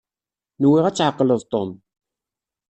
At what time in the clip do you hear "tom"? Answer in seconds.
1.51-1.69